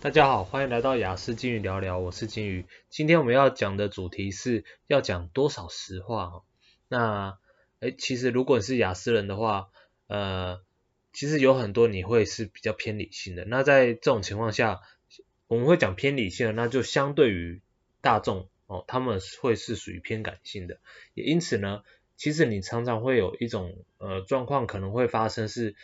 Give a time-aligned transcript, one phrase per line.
[0.00, 2.66] 大家好，欢迎来到雅思金鱼聊聊，我是金鱼。
[2.88, 6.44] 今天我们要讲的主题是要讲多少实话。
[6.86, 7.36] 那，
[7.80, 9.70] 诶，其实如果你是雅思人的话，
[10.06, 10.62] 呃，
[11.12, 13.44] 其实有很多你会是比较偏理性的。
[13.46, 14.82] 那在这种情况下，
[15.48, 17.60] 我们会讲偏理性的，那就相对于
[18.00, 20.78] 大众哦，他们会是属于偏感性的。
[21.14, 21.82] 也因此呢，
[22.16, 25.74] 其实你常常会有一种呃状况可能会发生是，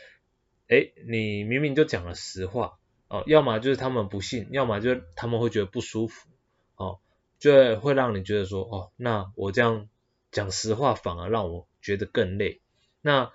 [0.69, 2.79] 诶，你明明就讲了实话。
[3.15, 6.29] 哦，要么就是他们不信，要么就是他们会觉得不舒服，
[6.75, 6.98] 哦，
[7.38, 9.88] 就会让你觉得说，哦，那我这样
[10.33, 12.61] 讲实话反而让我觉得更累。
[13.02, 13.30] 那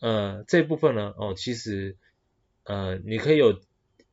[0.00, 1.98] 呃这部分呢，哦，其实
[2.64, 3.60] 呃你可以有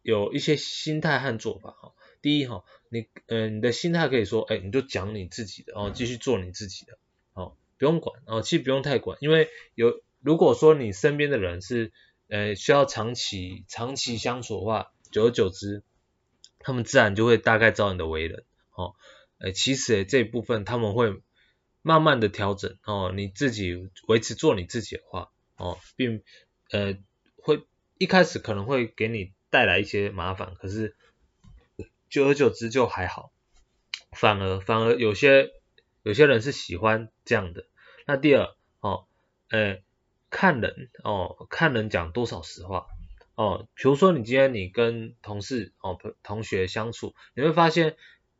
[0.01, 1.93] 有一些心态和做法哈。
[2.21, 6.97] 第一哈，你呃你的心态可以说，哎，你就讲你自己的，哦，继续做你自己的，
[7.35, 11.93] 哦，不用管，哦，其实不用太管，因为有如果说你身边的人是
[12.27, 14.91] 呃需要长期长期相处的话。
[15.11, 15.83] 久而久之，
[16.59, 18.95] 他们自然就会大概知道你的为人，哦，
[19.37, 21.21] 呃，其实诶这一部分他们会
[21.81, 26.23] 慢慢的调整，哦，你自己维持做你自己的话，哦，并
[26.71, 26.97] 呃
[27.37, 27.65] 会
[27.97, 30.95] 一开始可能会给你带来一些麻烦，可是
[32.09, 33.31] 久而久之就还好，
[34.11, 35.51] 反而反而有些
[36.03, 37.65] 有些人是喜欢这样的。
[38.07, 39.07] 那第二，哦，
[39.49, 39.79] 呃，
[40.29, 42.87] 看人，哦，看人讲多少实话。
[43.35, 47.97] 哦，比如说你今天你跟同事哦同学相处，你会发现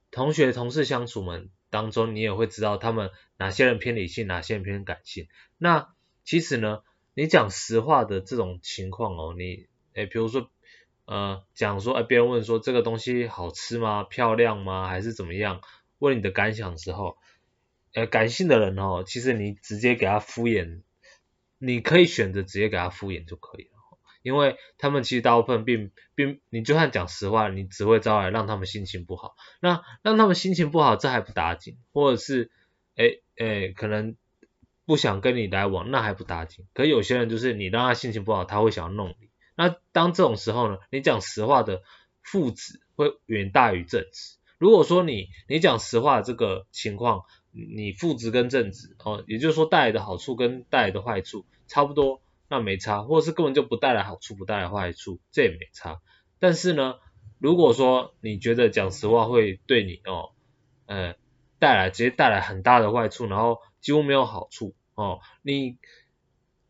[0.10, 5.28] 同学同事相处们当中，你也会知道他们哪些人偏理性，哪些人偏感性。
[5.58, 6.82] 那其实呢，
[7.14, 10.50] 你讲实话的这种情况哦，你诶，比如说
[11.06, 14.04] 呃讲说，诶别人问说这个东西好吃吗？
[14.04, 14.88] 漂亮吗？
[14.88, 15.62] 还是怎么样？
[16.00, 17.18] 问你的感想的时候，
[17.94, 20.84] 呃感性的人哦，其实你直接给他敷衍，
[21.58, 23.75] 你可以选择直接给他敷衍就可以了。
[24.26, 29.36] 因为他们其实大部分并并，你就算讲实话，你只会招来让他们心情不好。
[29.62, 32.50] 那让他们心情不好，这还不打紧，或者是，
[32.96, 34.16] 诶诶，可能
[34.88, 36.66] 不想跟你来往，那还不打紧。
[36.74, 39.30] 可有些人就是你让他心情不好，他会想要弄你。
[39.56, 41.84] 那当这种时候呢，你讲实话的
[42.24, 44.38] 负值会远大于正值。
[44.58, 52.22] 如果说你你讲实话这个情况，你负值跟正值哦，也就是说带来的好处跟带来的坏处差不多。
[52.48, 56.02] 那没差，或者是根本就不带来好处，不带来坏处，这也没差。
[56.40, 56.96] 但是呢，
[57.40, 60.32] 如果说你觉得讲实话会对你哦，
[60.86, 61.16] 呃，
[61.60, 65.78] 带来直接带来很大的坏处，然后几乎没有好处哦，你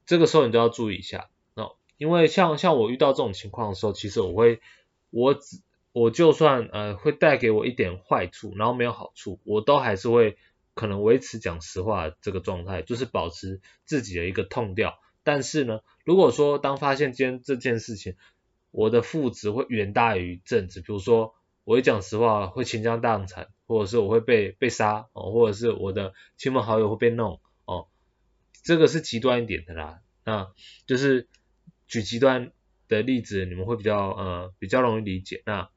[0.06, 4.62] 这个时候你都要注意一下哦，因为像像我遇到这种情况的时候，其实我会，
[5.09, 5.62] 我只
[5.92, 10.38] 我就算呃会带给我一点坏处，然后没有好处，我都还是会
[10.74, 15.00] 可能维持讲实话这个状态，就是保持自己的一个痛调。
[15.25, 18.16] 但是呢，如果说当发现今天这件事情，
[18.69, 27.88] 我的负值会远大于正值，比如说我一讲实话会倾家荡产，或者是我会被被杀哦，或者是我的亲朋好友会被弄哦，
[28.63, 30.52] 这个是极端一点的啦，那
[30.86, 31.28] 就是
[31.88, 32.52] 举极端
[32.88, 35.42] 的例子，你们会比较呃比较容易理解。
[35.46, 35.69] 那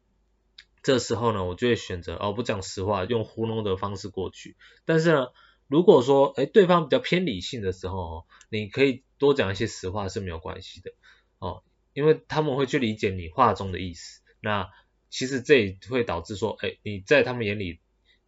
[0.82, 4.56] 这时候呢，我就会选择哦不讲实话，用糊弄的方式过去。
[4.84, 5.28] 但是呢，
[5.68, 9.04] 如果说诶对方比较偏理性的时候，你可以。
[9.18, 10.92] 多讲一些实话是没有关系的
[11.40, 14.22] 哦，因为他们会去理解你话中的意思。
[14.40, 14.70] 那
[15.10, 17.80] 其实这也会导致说，哎，你在他们眼里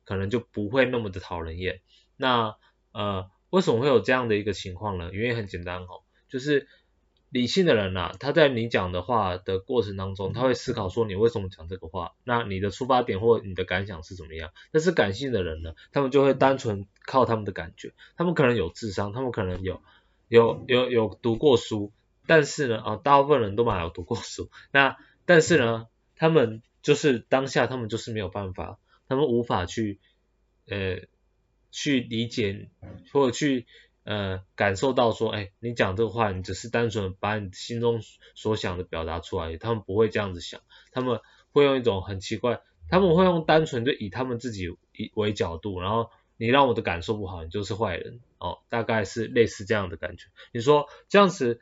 [0.04, 1.80] 可能就不会那么的讨人厌。
[2.16, 2.56] 那
[2.90, 5.10] 呃，为什么会有这样的一个情况呢？
[5.12, 6.66] 原因很简单哦，就是
[7.30, 14.50] 理性的人呐、啊，他在你讲的话的过程当中，他会思考说你为什么讲这个话，那你的出发点或你的感想是怎么样。
[14.70, 19.80] 但是感性的人呢，他们就会单纯靠他们的感觉，他们可能有智商，他们可能有。
[20.28, 21.90] 有有有读过书，
[22.24, 24.96] 但是呢，啊，大部分人都没有读过书，那
[25.26, 29.98] 但是呢，他们就是当下他们就是没有办法，他们无法去
[30.69, 31.00] 呃
[31.72, 32.69] 去理解
[33.12, 33.66] 或者去
[34.05, 38.00] 呃感受到说，哎，你讲这个话，你只是单纯把你心中
[38.34, 40.61] 所想的表达出来，他们不会这样子想，
[40.93, 41.21] 他们
[41.53, 46.11] 会用一种很奇怪，他们会用单纯就以他们自己以为角度，然后。
[46.43, 50.29] 你让我的感受不好，你就是坏人哦，大概是类似这样的感觉。
[50.55, 51.61] 你说这样子，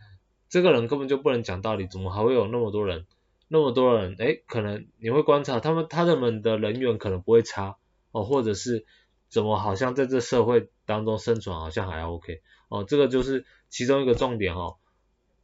[0.48, 3.04] 这个人根本就不能讲道理，怎么还会有那么多人，
[3.48, 4.14] 那么多人？
[4.20, 7.76] 诶，可能你会观察他们，他们的人缘可能不会差
[8.12, 8.86] 哦，或者是
[9.28, 12.40] 怎么好像在这社会当中生存好像还 OK
[12.70, 14.78] 哦，这个就是其中一个重点哦。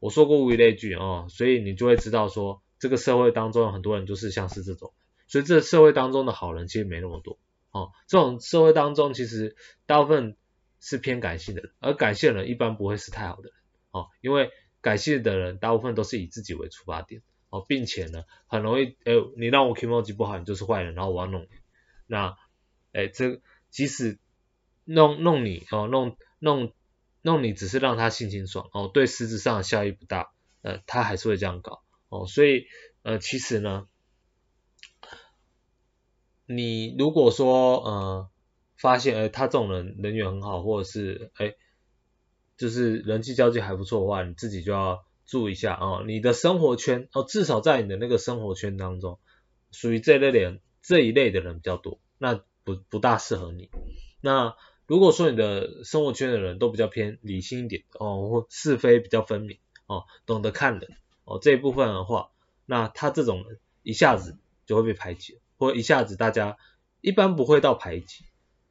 [0.01, 4.95] 我说过物以类聚哦，所以你就会知道说，这个社会当中有很多人就是像是这种，
[5.29, 7.39] 所以这个社会当中的好人其实没那么多。
[7.71, 9.55] 哦，这种社会当中其实
[9.85, 10.37] 大部分
[10.81, 13.53] 是偏感性的人，而感性的人一般不会是太好的人，
[13.91, 14.51] 哦，因为
[14.81, 17.21] 感性的人大部分都是以自己为出发点，
[17.51, 21.49] 哦，并且呢，很容易，哎，你让我 kimoji 不好，你就是坏人，然后我要弄你。
[22.07, 22.37] 那，
[22.93, 23.41] 哎，这
[23.71, 24.19] 即使
[24.85, 26.73] 弄弄你哦，弄弄
[27.23, 30.33] 弄你，只是让他心情爽哦，对实质上的效益不大，
[30.63, 32.27] 呃，他还是会这样搞哦。
[32.27, 32.67] 所以，
[33.03, 33.89] 呃，其实呢，
[36.47, 38.31] 你如果说呃
[38.77, 41.55] 发现，哎，他这种人人缘很好，或者是哎。
[42.57, 46.05] 就是人际交际还不错的话，你自己就要注意一下哦。
[46.07, 49.19] 你的生活圈哦，至少在你的那个生活圈当中，
[49.73, 53.71] 属于这类人，这一类的人比较多，那不不大适合你。
[54.21, 54.55] 那
[54.87, 62.31] 如果说你的生活圈的人都比较偏理性一点哦，或是非比较分明哦，懂得看人哦这一部分的话，
[62.67, 64.37] 那他这种人一下子
[64.67, 66.57] 就会被排挤，或一下子大家
[67.01, 68.25] 一般不会到排挤，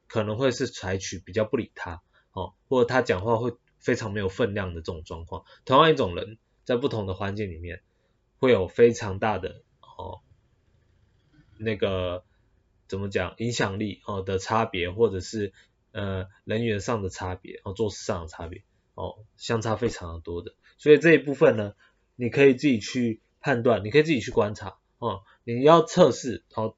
[0.08, 2.02] 可能会是采取比较不理他
[2.32, 3.54] 哦，或者他讲话会。
[3.84, 7.82] 非常没有分量的这种状况，同样一种人在不同的环境里面
[8.40, 10.22] 会有非常大的哦，
[11.58, 12.24] 那个
[12.88, 15.52] 怎么讲影响力哦的差别，或者是
[15.94, 18.64] 呃人员上的差别哦，做事上的差别
[18.96, 21.76] 哦，相差非常的多的，所以这一部分呢，
[22.18, 26.76] 你可以自己去判断，你可以自己去观察哦，你要测试哦，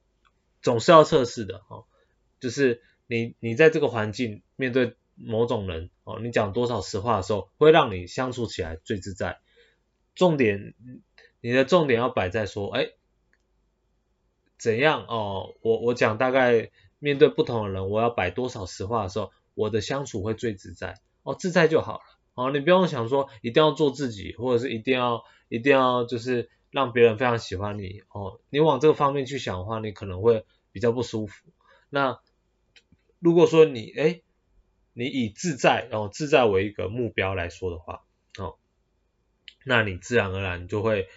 [0.62, 1.86] 总是要测试的哦，
[2.40, 4.96] 就是你你在这个环境面对。
[5.18, 9.40] 某种人哦，你讲多少实话的时候，会让你相处起来最自在。
[10.14, 10.74] 重点，
[11.40, 12.90] 你的重点要摆在说，哎，
[14.58, 15.56] 怎样哦？
[15.62, 16.70] 我我讲大概
[17.00, 21.00] 面对不同的人，我要摆多少实话的时候，我的相处会最自在。
[21.24, 22.04] 哦，自在就好了。
[22.34, 28.02] 哦，你不用想说一定要做自己，或者是一定要一定要就是让别人非常喜欢你。
[28.10, 31.46] 哦，你往这个方面去想的话，你可能会比较不舒服。
[31.90, 32.20] 那
[33.20, 34.22] 如果说你哎。
[34.98, 38.06] 你以自在哦，自在为一个目标来说的话，
[38.38, 38.56] 哦，
[39.66, 41.10] 那你自然而然就会，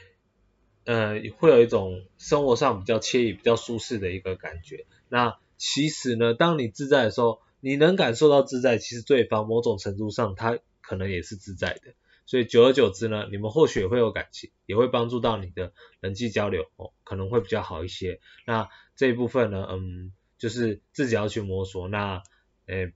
[0.82, 4.84] 呃，会有一种生活上比较惬意、比较舒适的一个感觉。
[5.08, 11.94] 那其实呢，当你自在的时候，你能感受到自在，其实对方某种程度上他可能也是自在的。
[12.24, 18.20] 所以久而久之呢，你们或许也会有感情，也会帮助到你的人际交流哦，可能会比较好一些。
[18.46, 21.88] 那这一部分呢，嗯，就是自己要去摸索。
[21.88, 22.22] 那，
[22.66, 22.94] 诶。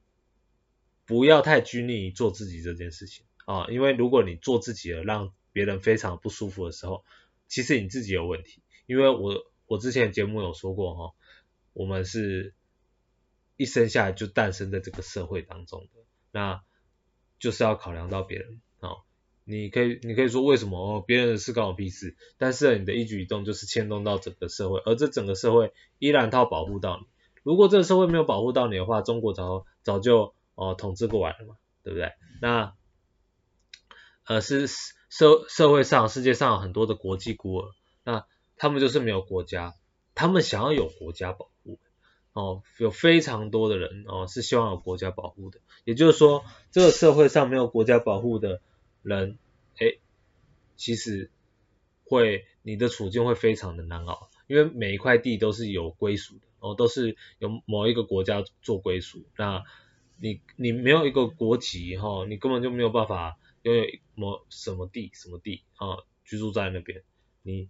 [1.05, 7.05] 不要太拘泥于做自己这件事情啊，因为如果你做自己了，让别人非常不舒服的时候，
[7.49, 8.63] 其实你自己有问题。
[8.87, 11.15] 因为我我之前节目有说过哈，
[11.73, 12.55] 我们是
[13.57, 16.63] 一生下来就诞生在这个社会当中的，那
[17.39, 18.91] 就是要考量到别人啊。
[19.45, 27.07] 你可以你可以说为什么哦，别人的事关我屁事，但是你的一举一动就是牵动到整个社会，而这整个社会依然它要保护到你。
[27.43, 30.35] 如果这个社会没有保护到你的话，中国早早就。
[30.55, 32.13] 哦，统治过来了嘛，对不对？
[32.43, 32.75] 那
[34.27, 37.71] 呃是社社会上世界上有很多的国际孤儿，
[38.05, 38.27] 那
[38.57, 39.75] 他们就是没有国家，
[40.15, 41.79] 他们想要有国家保护，
[42.33, 48.61] 哦，有非常多的人哦是希望有国家保护的，也就是说，这个社会上没有国家保护的
[49.03, 49.39] 人，
[49.79, 49.99] 哎，
[50.77, 51.31] 其实
[52.05, 59.65] 会你的处境会非常的难熬，因为每一块地都是有归属的，哦，都是由某一个国家做归属，那。
[60.25, 67.03] 你你没有一个国籍哈，你根本就没有办法拥有某什么地什么地啊，居住在那边，
[67.43, 67.69] 你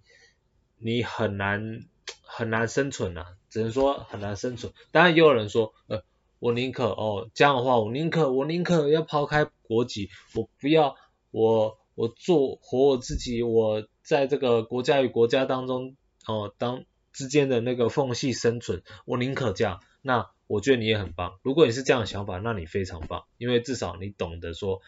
[0.77, 1.87] 你很难
[2.35, 4.73] 很难生存呐，只能说很难生存。
[4.91, 6.03] 当然也有人说，呃，
[6.39, 10.97] 我宁可哦这样的话，我宁可我宁可要抛开国籍，我不要
[11.31, 15.97] 我我做活我自己，我在这个国家与国家当中
[16.27, 20.31] 哦当之间的那个缝隙生存，我宁可这样那。
[20.49, 24.83] 我觉得你也很棒，如果你是这样的想法，那你非常棒，因为至少你懂得说，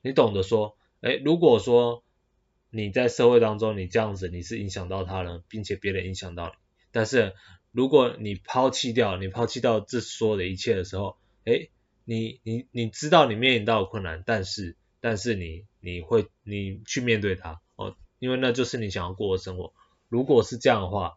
[0.00, 2.02] 你懂得说，诶，如果说
[2.70, 6.52] 你在社会当中你这样子，你是影响到他人，并且别人影响到你，
[6.92, 7.34] 但是
[7.72, 11.70] 如果你抛弃掉，你抛弃掉这所有的一切的时候，诶，
[12.04, 19.72] 你你你知道你面临到困难，但是但是你你会你去面对它哦，因为那就是你想要过的生活，
[20.08, 21.16] 如果是这样的话。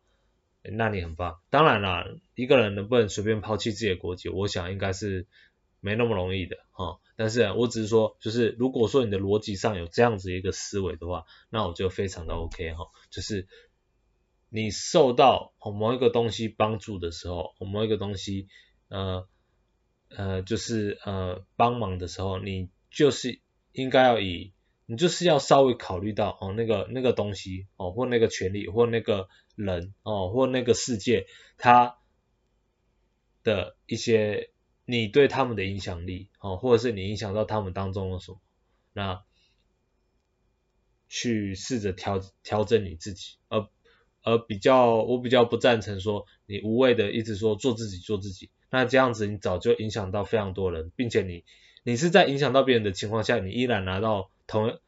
[0.65, 5.27] 那你很棒，当然啦，一个人能不能随便抛弃自己的国籍，我想应该是
[5.82, 7.01] 没那么容易的哈。
[7.18, 12.86] 但是我只是说，就是如果说你的逻辑上有这样子一个思维的话，那我就非常的 OK 哈。
[13.10, 13.46] 就是
[14.56, 18.48] 你受到某一个东西帮助的时候，某一个东西
[18.88, 19.28] 呃
[20.10, 23.42] 呃就是呃帮忙的时候，你就是
[23.72, 24.54] 应该要以。
[24.86, 31.26] 你就是要稍微考虑到哦，那个那个东西哦，或那个权利，或那个人哦，或那个世界，
[31.58, 31.98] 它
[33.44, 34.52] 的一些
[34.84, 38.42] 你对他们的影响力哦，或者是你影响到他们当中的什么，
[38.92, 39.24] 那
[41.08, 43.66] 去试着调调整你自己，而
[44.24, 51.44] 而比较我比较不赞成说你无谓的一直说做自己做自己，那这样子你早就影响到非常多人，并且你
[51.84, 54.80] 你是在影响到别人的情况下，你依然拿到同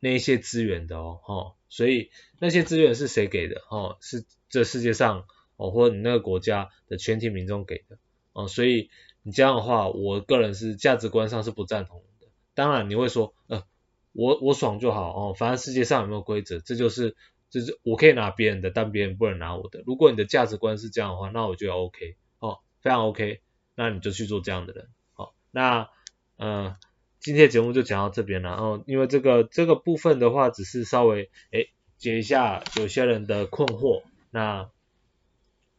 [0.00, 3.96] 那一些资源的哦，哦，所以那些资源是谁给的哦？
[4.00, 5.24] 是这世界上
[5.56, 7.96] 哦，或者你那个国家的全体民众给的
[8.34, 8.90] 哦，所以
[9.22, 12.26] 你这样的话，我个人是价值观上是不赞同的。
[12.52, 13.64] 当然你会说，呃，
[14.12, 17.16] 我我爽就好哦，反正世界上有没有规则，这就是
[17.54, 19.84] 就是我可以拿别人的，但别人不能拿我的。
[19.86, 23.42] 如果你的价值观是这样的话，那我就 OK 哦，非常 OK，
[23.76, 24.88] 那你就去做这样的人。
[25.12, 25.88] 好，哦，那
[26.36, 26.76] 呃，
[27.20, 28.48] 今天的节目就讲到这边了。
[28.50, 34.02] 然后因为这个这个部分的话，只是稍微诶解一下有些人的困惑。
[34.32, 34.68] 那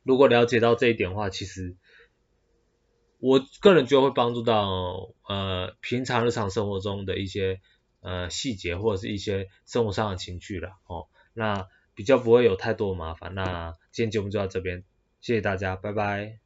[0.03, 1.75] 如果了解到这一点的话，其实。
[3.19, 7.59] 我个人觉得会帮助到呃平常日常生活中的一些
[8.01, 13.35] 呃细节或者是一些生活上的情趣了哦，那比较不会有太多麻烦。
[13.35, 14.83] 那今天节目就到这边，
[15.21, 16.45] 谢谢大家，拜拜。